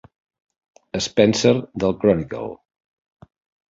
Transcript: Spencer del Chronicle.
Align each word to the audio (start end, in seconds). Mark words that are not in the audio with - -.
Spencer 1.09 1.53
del 1.85 1.97
Chronicle. 2.01 2.53